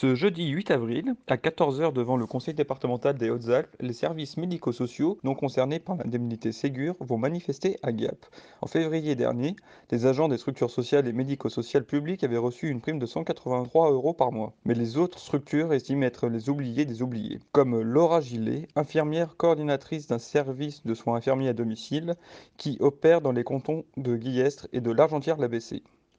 Ce 0.00 0.14
jeudi 0.14 0.46
8 0.46 0.70
avril, 0.70 1.16
à 1.26 1.34
14h 1.34 1.92
devant 1.92 2.16
le 2.16 2.24
conseil 2.24 2.54
départemental 2.54 3.18
des 3.18 3.30
Hautes-Alpes, 3.30 3.74
les 3.80 3.92
services 3.92 4.36
médico-sociaux 4.36 5.18
non 5.24 5.34
concernés 5.34 5.80
par 5.80 5.96
l'indemnité 5.96 6.52
Ségur 6.52 6.94
vont 7.00 7.18
manifester 7.18 7.80
à 7.82 7.90
Gap. 7.90 8.24
En 8.60 8.68
février 8.68 9.16
dernier, 9.16 9.56
les 9.90 10.06
agents 10.06 10.28
des 10.28 10.38
structures 10.38 10.70
sociales 10.70 11.08
et 11.08 11.12
médico-sociales 11.12 11.84
publiques 11.84 12.22
avaient 12.22 12.36
reçu 12.36 12.68
une 12.68 12.80
prime 12.80 13.00
de 13.00 13.06
183 13.06 13.90
euros 13.90 14.14
par 14.14 14.30
mois. 14.30 14.54
Mais 14.64 14.74
les 14.74 14.98
autres 14.98 15.18
structures 15.18 15.72
estiment 15.72 16.06
être 16.06 16.28
les 16.28 16.48
oubliés 16.48 16.84
des 16.84 17.02
oubliés, 17.02 17.40
comme 17.50 17.80
Laura 17.80 18.20
Gillet, 18.20 18.68
infirmière 18.76 19.36
coordinatrice 19.36 20.06
d'un 20.06 20.20
service 20.20 20.86
de 20.86 20.94
soins 20.94 21.16
infirmiers 21.16 21.48
à 21.48 21.54
domicile, 21.54 22.14
qui 22.56 22.76
opère 22.78 23.20
dans 23.20 23.32
les 23.32 23.42
cantons 23.42 23.84
de 23.96 24.14
Guillestre 24.14 24.68
et 24.72 24.80
de 24.80 24.92
l'Argentière-l'Abbé 24.92 25.58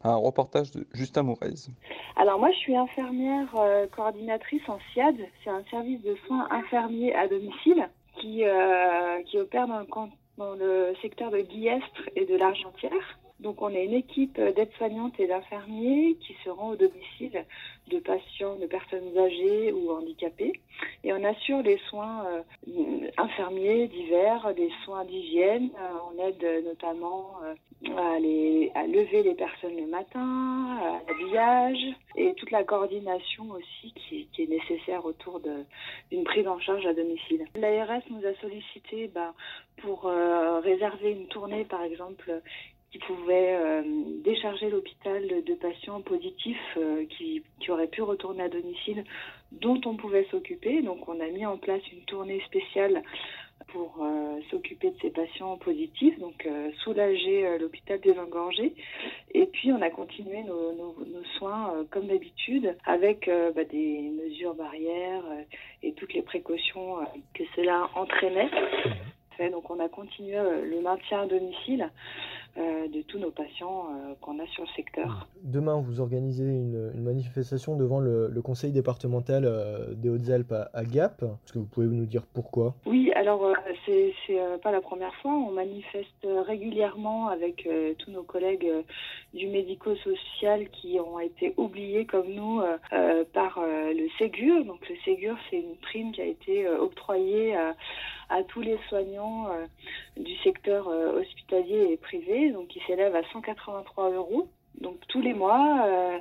un 0.03 0.15
reportage 0.15 0.71
de 0.71 0.87
Justin 0.93 1.23
Mourez. 1.23 1.69
Alors 2.15 2.39
moi 2.39 2.51
je 2.51 2.57
suis 2.57 2.75
infirmière 2.75 3.47
euh, 3.55 3.87
coordinatrice 3.87 4.61
en 4.67 4.79
SIAD, 4.93 5.15
c'est 5.43 5.49
un 5.49 5.63
service 5.69 6.01
de 6.01 6.15
soins 6.27 6.47
infirmiers 6.51 7.13
à 7.15 7.27
domicile 7.27 7.89
qui, 8.19 8.43
euh, 8.43 9.21
qui 9.23 9.37
opère 9.39 9.67
dans 9.67 9.79
le, 9.79 9.87
dans 10.37 10.55
le 10.55 10.93
secteur 11.01 11.31
de 11.31 11.39
Guillestre 11.39 12.09
et 12.15 12.25
de 12.25 12.35
l'Argentière. 12.35 13.19
Donc 13.39 13.61
on 13.61 13.69
est 13.69 13.85
une 13.85 13.93
équipe 13.93 14.39
d'aides-soignantes 14.39 15.19
et 15.19 15.27
d'infirmiers 15.27 16.17
qui 16.19 16.35
se 16.43 16.49
rend 16.49 16.71
au 16.71 16.75
domicile 16.75 17.45
de 17.89 17.99
patients, 17.99 18.55
de 18.55 18.65
personnes 18.65 19.17
âgées 19.17 19.71
ou 19.71 19.91
handicapées. 19.91 20.53
Et 21.03 21.13
on 21.13 21.23
assure 21.23 21.61
les 21.61 21.77
soins 21.89 22.25
euh, 22.25 23.09
infirmiers 23.17 23.87
divers, 23.87 24.53
des 24.55 24.69
soins 24.83 25.05
d'hygiène. 25.05 25.69
Euh, 25.79 26.11
on 26.11 26.27
aide 26.27 26.65
notamment 26.65 27.31
euh, 27.43 27.97
à, 27.97 28.19
les, 28.19 28.71
à 28.75 28.85
lever 28.85 29.23
les 29.23 29.35
personnes 29.35 29.75
le 29.77 29.87
matin, 29.87 30.77
à 30.81 31.01
l'habillage 31.07 31.95
et 32.15 32.33
toute 32.35 32.51
la 32.51 32.63
coordination 32.63 33.49
aussi 33.51 33.93
qui, 33.93 34.27
qui 34.33 34.43
est 34.43 34.49
nécessaire 34.49 35.05
autour 35.05 35.39
d'une 35.39 36.23
prise 36.25 36.47
en 36.47 36.59
charge 36.59 36.85
à 36.85 36.93
domicile. 36.93 37.45
L'ARS 37.55 38.01
nous 38.09 38.25
a 38.25 38.33
sollicité 38.41 39.07
bah, 39.07 39.33
pour 39.77 40.03
réserver 40.63 41.11
une 41.11 41.27
tournée, 41.27 41.63
par 41.63 41.83
exemple, 41.83 42.41
qui 42.91 42.97
pouvait 42.99 43.55
euh, 43.55 43.83
décharger 44.23 44.69
l'hôpital 44.69 45.27
de 45.45 45.53
patients 45.55 46.01
positifs 46.01 46.77
euh, 46.77 47.05
qui, 47.05 47.43
auraient 47.69 47.87
pu 47.87 48.01
retourner 48.01 48.43
à 48.43 48.49
domicile, 48.49 49.03
dont 49.51 49.79
on 49.85 49.95
pouvait 49.95 50.25
s'occuper. 50.31 50.81
Donc 50.81 51.07
on 51.07 51.19
a 51.19 51.27
mis 51.27 51.45
en 51.45 51.57
place 51.57 51.81
une 51.91 52.01
tournée 52.05 52.41
spéciale 52.47 53.03
pour 53.67 53.99
euh, 54.01 54.39
s'occuper 54.49 54.89
de 54.89 54.95
ces 55.01 55.11
patients 55.11 55.57
positifs, 55.57 56.17
donc 56.17 56.47
soulager 56.83 57.59
l'hôpital 57.59 57.99
des 57.99 58.17
engorgés. 58.17 58.73
Et 59.35 59.45
puis 59.45 59.71
on 59.71 59.81
a 59.83 59.91
continué 59.91 60.41
nos 60.43 60.95
soins 61.37 61.85
comme 61.91 62.07
d'habitude 62.07 62.75
avec 62.85 63.29
bah, 63.55 63.65
des 63.65 64.09
mesures 64.09 64.55
barrières 64.55 65.25
et 65.83 65.93
toutes 65.93 66.13
les 66.15 66.23
précautions 66.23 66.95
que 67.35 67.43
cela 67.55 67.87
entraînait. 67.93 68.49
Donc 69.47 69.69
on 69.69 69.79
a 69.79 69.87
continué 69.87 70.35
le 70.35 70.81
maintien 70.81 71.21
à 71.21 71.25
domicile 71.25 71.89
euh, 72.57 72.87
de 72.87 73.03
tous 73.03 73.19
nos 73.19 73.29
patients 73.29 73.85
euh, 73.91 74.15
qu'on 74.19 74.39
a 74.39 74.47
sur 74.47 74.63
le 74.63 74.69
secteur. 74.75 75.27
Demain, 75.43 75.79
vous 75.79 76.01
organisez 76.01 76.43
une, 76.43 76.91
manifestation 76.95 77.77
devant 77.77 77.99
le, 77.99 78.41
conseil 78.41 78.71
départemental 78.71 79.45
euh, 79.45 79.93
des 79.93 80.09
Hautes-Alpes 80.09 80.53
à, 80.73 80.83
Gap. 80.83 81.21
Est-ce 81.21 81.53
que 81.53 81.59
vous 81.59 81.67
pouvez 81.67 81.85
nous 81.85 82.07
dire 82.07 82.23
pourquoi? 82.33 82.73
Oui, 82.87 83.11
alors 83.13 83.53
c'est 83.85 84.13
pas 84.63 84.71
la 84.71 84.81
première 84.81 85.13
fois. 85.21 85.31
On 85.31 85.51
manifeste 85.51 86.27
régulièrement 86.47 87.27
avec 87.27 87.67
tous 87.99 88.11
nos 88.11 88.23
collègues 88.23 88.69
du 89.33 89.47
médico-social 89.47 90.69
qui 90.69 90.99
ont 90.99 91.19
été 91.19 91.53
oubliés 91.57 92.05
comme 92.05 92.29
nous 92.29 92.61
par 93.33 93.59
le 93.61 94.07
Ségur. 94.17 94.65
Donc 94.65 94.87
le 94.89 94.95
Ségur, 95.05 95.37
c'est 95.49 95.57
une 95.57 95.75
prime 95.81 96.11
qui 96.11 96.21
a 96.21 96.25
été 96.25 96.67
octroyée 96.67 97.55
à 97.55 97.75
à 98.29 98.43
tous 98.43 98.61
les 98.61 98.77
soignants 98.87 99.28
euh, 99.51 99.65
du 100.17 100.35
secteur 100.37 100.87
euh, 100.87 101.19
hospitalier 101.19 101.91
et 101.91 101.97
privé, 101.97 102.51
donc 102.51 102.67
qui 102.67 102.79
s'élève 102.87 103.15
à 103.15 103.23
183 103.31 104.11
euros. 104.11 104.47
Donc 104.79 104.95
tous 105.07 105.21
les 105.21 105.33
mois, 105.33 105.83
euh, 105.85 106.19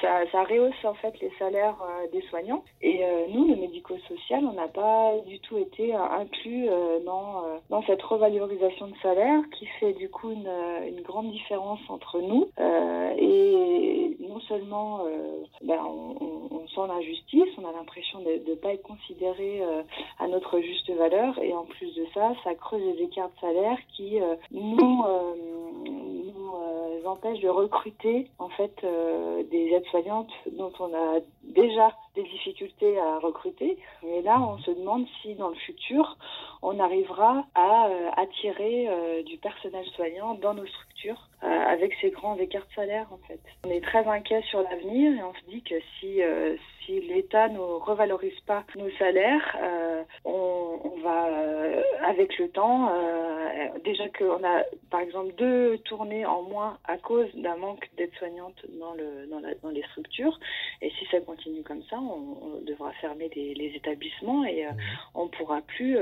ça, 0.00 0.30
ça, 0.32 0.44
rehausse 0.44 0.84
en 0.84 0.94
fait 0.94 1.18
les 1.20 1.30
salaires 1.38 1.76
des 2.12 2.22
soignants. 2.22 2.64
Et 2.82 3.02
nous, 3.32 3.46
le 3.48 3.56
médico-social, 3.56 4.44
on 4.44 4.52
n'a 4.52 4.68
pas 4.68 5.12
du 5.26 5.38
tout 5.40 5.58
été 5.58 5.94
inclus 5.94 6.68
dans, 7.04 7.82
cette 7.86 8.02
revalorisation 8.02 8.88
de 8.88 8.96
salaire 9.02 9.40
qui 9.58 9.66
fait 9.78 9.92
du 9.92 10.08
coup 10.08 10.30
une, 10.30 11.02
grande 11.02 11.30
différence 11.30 11.80
entre 11.88 12.20
nous. 12.20 12.48
et 13.18 14.16
non 14.20 14.40
seulement 14.40 15.04
ben, 15.62 15.78
on, 15.84 16.16
on, 16.50 16.68
sent 16.68 16.88
l'injustice, 16.88 17.48
on 17.58 17.68
a 17.68 17.72
l'impression 17.72 18.20
de 18.20 18.50
ne 18.50 18.54
pas 18.54 18.72
être 18.72 18.82
considéré 18.82 19.62
à 20.18 20.28
notre 20.28 20.60
juste 20.60 20.90
valeur. 20.90 21.38
Et 21.42 21.52
en 21.52 21.64
plus 21.64 21.94
de 21.94 22.06
ça, 22.14 22.32
ça 22.44 22.54
creuse 22.54 22.82
les 22.82 23.04
écarts 23.04 23.30
de 23.30 23.40
salaire 23.40 23.78
qui 23.96 24.20
euh, 24.20 24.36
nous, 24.52 25.04
euh, 27.00 27.04
euh, 27.04 27.08
empêchent 27.08 27.40
de 27.40 27.48
recruter 27.48 28.28
en 28.38 28.48
fait 28.50 28.74
des 29.50 29.70
aides-soignantes 29.72 30.30
dont 30.52 30.72
on 30.78 30.94
a 30.94 31.20
déjà 31.42 31.92
des 32.14 32.22
difficultés 32.22 32.98
à 32.98 33.18
recruter. 33.18 33.78
Et 34.04 34.22
là, 34.22 34.40
on 34.40 34.58
se 34.58 34.70
demande 34.70 35.06
si 35.22 35.34
dans 35.34 35.48
le 35.48 35.54
futur, 35.54 36.16
on 36.62 36.78
arrivera 36.78 37.44
à 37.54 37.88
attirer 38.16 38.88
du 39.24 39.38
personnel 39.38 39.84
soignant 39.96 40.34
dans 40.34 40.54
nos 40.54 40.66
structures 40.66 41.28
avec 41.42 41.94
ces 42.00 42.10
grands 42.10 42.36
écarts 42.36 42.66
de 42.68 42.74
salaire 42.74 43.06
en 43.12 43.18
fait. 43.28 43.40
On 43.64 43.70
est 43.70 43.80
très 43.80 44.06
inquiet 44.06 44.42
sur 44.42 44.62
l'avenir 44.62 45.12
et 45.18 45.22
on 45.22 45.34
se 45.34 45.50
dit 45.50 45.62
que 45.62 45.76
si 45.98 46.20
si 46.90 47.00
l'État 47.00 47.48
ne 47.48 47.58
revalorise 47.58 48.38
pas 48.46 48.64
nos 48.76 48.90
salaires, 48.98 49.56
euh, 49.62 50.02
on, 50.84 51.00
va, 51.00 51.28
euh, 51.28 51.82
avec 52.04 52.38
le 52.38 52.48
temps, 52.48 52.90
euh, 52.90 53.68
déjà 53.84 54.08
qu'on 54.08 54.42
a, 54.44 54.64
par 54.90 55.00
exemple, 55.00 55.34
deux 55.36 55.78
tournées 55.78 56.24
en 56.26 56.42
moins 56.42 56.78
à 56.84 56.98
cause 56.98 57.28
d'un 57.34 57.56
manque 57.56 57.88
d'aide-soignantes 57.96 58.64
dans, 58.78 58.94
le, 58.94 59.26
dans, 59.62 59.70
les 59.70 59.82
structures. 59.84 60.38
Et 60.82 60.90
si 60.90 61.06
ça 61.10 61.20
continue 61.20 61.62
comme 61.62 61.82
ça, 61.84 61.98
on, 61.98 62.60
devra 62.62 62.92
fermer 63.00 63.30
les, 63.34 63.72
établissements 63.74 64.44
et 64.44 64.64
mmh. 64.64 64.76
on 65.14 65.24
ne 65.24 65.30
pourra 65.30 65.60
plus 65.62 65.96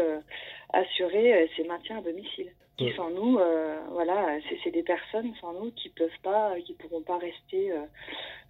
assurer 0.72 1.48
ces 1.56 1.64
maintiens 1.64 1.98
à 1.98 2.00
domicile 2.00 2.50
qui 2.78 2.92
sans 2.94 3.10
nous, 3.10 3.38
euh, 3.38 3.76
voilà, 3.90 4.38
c'est 4.62 4.70
des 4.70 4.84
personnes 4.84 5.32
sans 5.40 5.52
nous 5.52 5.72
qui 5.72 5.88
peuvent 5.90 6.20
pas, 6.22 6.54
qui 6.64 6.74
pourront 6.74 7.02
pas 7.02 7.18
rester 7.18 7.72
euh, 7.72 7.80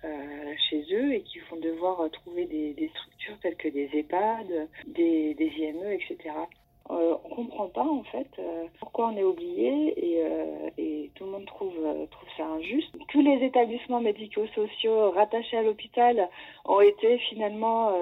euh, 0.04 0.54
chez 0.68 0.84
eux 0.92 1.14
et 1.14 1.22
qui 1.22 1.38
vont 1.50 1.56
devoir 1.56 2.08
trouver 2.10 2.44
des, 2.44 2.74
des, 2.74 2.88
structures 2.88 3.38
telles 3.40 3.56
que 3.56 3.68
des 3.68 3.88
EHPAD, 3.94 4.68
des, 4.86 5.34
des 5.34 5.52
IME, 5.58 5.92
etc. 5.92 6.16
Euh, 6.90 7.16
on 7.24 7.28
comprend 7.28 7.68
pas 7.68 7.84
en 7.84 8.02
fait 8.04 8.28
pourquoi 8.78 9.08
on 9.08 9.16
est 9.16 9.22
oublié 9.22 9.92
et, 9.98 10.22
et, 10.78 11.10
tout 11.14 11.24
le 11.24 11.32
monde 11.32 11.46
trouve 11.46 11.74
trouve 12.10 12.28
ça 12.36 12.46
injuste. 12.46 12.94
Tous 13.08 13.20
les 13.20 13.44
établissements 13.44 14.00
médico-sociaux 14.00 15.10
rattachés 15.10 15.56
à 15.58 15.62
l'hôpital 15.62 16.28
ont 16.64 16.80
été 16.80 17.18
finalement 17.30 17.92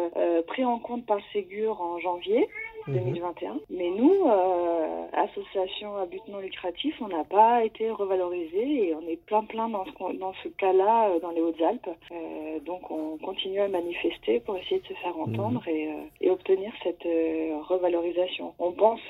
pris 0.47 0.65
en 0.65 0.79
compte 0.79 1.07
par 1.07 1.19
Ségur 1.33 1.81
en 1.81 1.99
janvier. 1.99 2.49
2021. 2.89 3.55
Mhm. 3.55 3.61
Mais 3.71 3.91
nous, 3.91 4.27
euh, 4.27 5.07
association 5.13 5.97
à 5.97 6.07
but 6.07 6.23
non 6.29 6.39
lucratif, 6.39 6.95
on 7.01 7.09
n'a 7.09 7.25
pas 7.25 7.65
été 7.65 7.91
revalorisé 7.91 8.89
et 8.89 8.95
on 8.95 9.07
est 9.09 9.17
plein 9.27 9.45
plein 9.45 9.69
dans 9.69 9.85
ce, 9.85 10.17
dans 10.19 10.33
ce 10.43 10.49
cas-là 10.49 11.11
euh, 11.11 11.21
dans 11.21 11.31
les 11.31 11.41
Hautes-Alpes. 11.41 11.89
Euh, 12.13 12.61
donc 12.61 12.91
on 12.91 13.19
continue 13.19 13.61
à 13.61 13.69
manifester 13.69 14.41
pour 14.41 14.57
essayer 14.57 14.81
de 14.81 14.87
se 14.87 14.95
faire 14.95 15.19
entendre 15.19 15.63
mhm. 15.67 15.75
et, 15.75 15.89
euh, 15.89 16.01
et, 16.21 16.31
obtenir 16.31 16.73
cette 16.83 17.07
euh, 17.07 17.59
revalorisation. 17.63 18.55
On 18.59 18.73
pense 18.73 19.01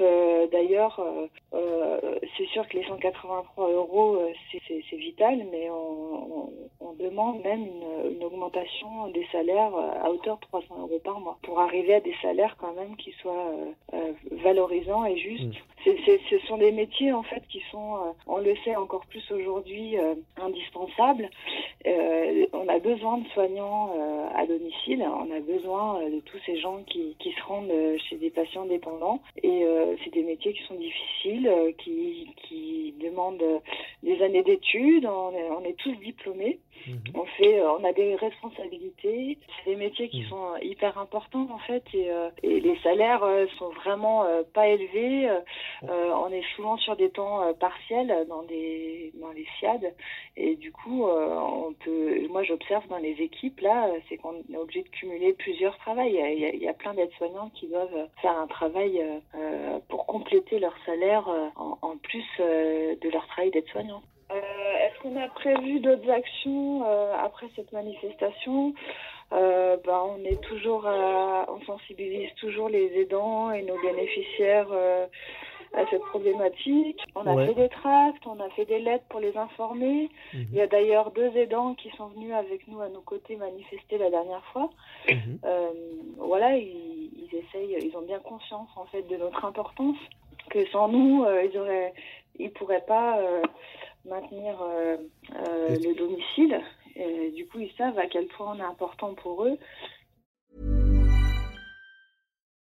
d'ailleurs, 0.53 1.01
c'est 2.37 2.47
sûr 2.47 2.69
que 2.69 2.77
les 2.77 2.85
183 2.85 3.71
euros, 3.71 4.19
c'est 4.51 4.97
vital, 4.97 5.47
mais 5.51 5.69
on, 5.71 5.75
on, 5.75 6.53
on 6.81 6.93
demande 6.95 7.43
même 7.43 7.63
une, 7.67 8.17
une, 8.17 8.25
augmentation 8.25 9.09
des 9.13 9.27
salaires 9.33 9.73
à 10.03 10.11
hauteur 10.11 10.37
de 10.37 10.43
300 10.43 10.67
euros 10.81 11.01
par 11.03 11.21
mois 11.21 11.39
pour 11.43 11.61
arriver 11.61 11.95
à 11.95 12.01
des 12.01 12.15
salaires 12.23 12.57
quand 12.59 12.75
même 12.75 12.97
qui 12.97 13.13
soient 13.23 13.51
valorisant 14.43 15.05
et 15.05 15.17
juste. 15.19 15.55
Mm. 15.85 15.91
ce 16.31 16.39
sont 16.47 16.59
des 16.59 16.73
métiers 16.73 17.13
en 17.13 17.23
fait 17.23 17.43
qui 17.49 17.63
sont, 17.71 18.15
on 18.27 18.39
le 18.39 18.55
sait 18.65 18.77
encore 18.77 19.07
plus 19.07 19.31
aujourd'hui, 19.31 19.97
indispensables. 20.41 21.31
On 22.53 22.69
a 22.69 22.79
besoin 22.79 23.19
de 23.19 23.29
soignants 23.29 23.93
à 24.35 24.47
domicile, 24.47 25.03
on 25.03 25.31
a 25.31 25.41
besoin 25.41 26.01
de 26.09 26.21
tous 26.21 26.39
ces 26.45 26.59
gens 26.59 26.83
qui, 26.85 27.17
qui 27.19 27.33
se 27.33 27.43
rendent 27.45 27.73
chez 28.09 28.17
des 28.17 28.31
patients 28.31 28.67
dépendants. 28.67 29.21
Et 29.43 29.65
c'est 30.03 30.13
des 30.13 30.23
métiers 30.23 30.53
qui 30.53 30.63
sont 30.65 30.75
difficiles, 30.75 31.51
qui, 31.79 32.29
qui 32.49 32.95
demandent 33.01 33.43
des 34.03 34.21
années 34.23 34.43
d'études. 34.43 35.07
On, 35.07 35.33
on 35.59 35.65
est, 35.65 35.77
tous 35.77 35.95
diplômés. 35.97 36.59
Mhm. 36.87 36.99
On 37.15 37.25
fait, 37.25 37.63
on 37.63 37.85
a 37.85 37.93
des 37.93 38.17
responsabilités. 38.17 39.39
C'est 39.65 39.71
des 39.71 39.77
métiers 39.77 40.09
qui 40.09 40.23
mhm. 40.23 40.29
sont 40.29 40.57
hyper 40.63 40.99
importants 40.99 41.49
en 41.51 41.59
fait, 41.59 41.83
et, 41.95 42.09
et 42.43 42.61
les 42.61 42.79
salaires 42.79 43.25
sont 43.59 43.71
vraiment 43.71 44.27
pas 44.55 44.69
élevés. 44.69 45.29
on 45.83 46.29
est 46.31 46.45
souvent 46.55 46.77
sur 46.77 46.97
des 46.97 47.11
temps 47.11 47.53
partiels 47.55 48.27
dans 48.29 48.43
des 48.43 49.13
dans 49.21 49.33
les 49.33 49.47
SIAD, 49.59 49.95
et 50.37 50.57
du 50.57 50.73
coup, 50.73 51.05
on 51.05 51.73
peut. 51.85 52.27
Moi, 52.29 52.43
j'observe 52.43 52.87
dans 52.89 52.99
les 52.99 53.17
équipes 53.21 53.61
là, 53.61 53.89
c'est 54.09 54.17
qu'on 54.17 54.35
est 54.53 54.57
obligé 54.57 54.83
de 54.83 54.89
cumuler 54.89 55.33
plusieurs 55.35 55.77
travails. 55.79 56.19
Il 56.55 56.63
y 56.63 56.69
a, 56.69 56.75
plein 56.75 56.95
d'aides-soignants 56.95 57.51
qui 57.55 57.67
doivent 57.69 58.09
faire 58.21 58.39
un 58.39 58.47
travail 58.47 59.03
pour 59.89 60.07
compléter 60.07 60.59
leur 60.59 60.75
salaire 60.85 61.29
en, 61.57 61.97
plus 62.03 62.25
de 62.39 63.11
leur 63.11 63.27
travail 63.29 63.51
d'aide-soignant. 63.51 64.03
Est-ce 64.31 65.01
qu'on 65.03 65.17
a 65.17 65.29
prévu 65.29 65.81
d'autres 65.81 66.11
actions 66.11 66.85
après 67.15 67.47
cette 67.57 67.73
manifestation? 67.73 68.75
Euh, 69.33 69.77
ben, 69.85 70.03
on 70.17 70.25
est 70.25 70.41
toujours, 70.43 70.85
on 70.87 71.61
sensibilise 71.67 72.33
toujours 72.37 72.69
les 72.69 72.93
aidants 73.01 73.51
et 73.51 73.63
nos 73.63 73.81
bénéficiaires 73.81 74.69
euh, 74.71 75.07
à 75.77 75.87
cette 75.91 76.03
problématique. 76.03 77.01
On 77.15 77.27
a 77.27 77.47
fait 77.47 77.55
des 77.55 77.69
tracts, 77.69 78.27
on 78.27 78.41
a 78.41 78.49
fait 78.51 78.65
des 78.65 78.79
lettres 78.79 79.05
pour 79.09 79.21
les 79.21 79.37
informer. 79.37 80.09
Mhm. 80.33 80.47
Il 80.51 80.55
y 80.55 80.61
a 80.61 80.67
d'ailleurs 80.67 81.11
deux 81.13 81.37
aidants 81.37 81.75
qui 81.75 81.91
sont 81.91 82.09
venus 82.09 82.33
avec 82.33 82.67
nous 82.67 82.81
à 82.81 82.89
nos 82.89 83.03
côtés 83.03 83.37
manifester 83.37 83.99
la 83.99 84.11
dernière 84.11 84.45
fois. 84.53 84.71
Mhm. 85.09 85.39
Euh, 85.45 85.71
voilà, 86.17 86.57
ils, 86.57 87.11
ils, 87.15 87.37
essayent, 87.37 87.77
ils 87.83 87.97
ont 87.97 88.03
bien 88.03 88.19
conscience 88.21 88.69
en 88.77 88.87
fait 88.87 89.03
de 89.03 89.17
notre 89.17 89.45
importance. 89.45 89.99
Que 90.49 90.65
sans 90.67 90.89
nous, 90.89 91.25
euh, 91.25 91.45
ils 91.45 91.59
auraient, 91.59 91.93
ils 92.39 92.51
pourraient 92.51 92.85
pas 92.87 93.19
euh, 93.19 93.43
maintenir 94.09 94.55
le 95.69 95.95
domicile. 95.95 96.61
Et 96.95 97.31
du 97.33 97.47
coup, 97.47 97.59
ils 97.59 97.73
savent 97.77 97.99
à 97.99 98.07
quel 98.07 98.27
point 98.27 98.55
on 98.57 98.59
est 98.59 98.67
important 98.67 99.13
pour 99.15 99.45
eux. 99.45 99.59